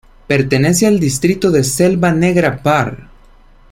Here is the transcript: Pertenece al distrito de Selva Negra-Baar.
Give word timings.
Pertenece 0.25 0.87
al 0.87 0.99
distrito 0.99 1.51
de 1.51 1.63
Selva 1.63 2.11
Negra-Baar. 2.11 3.07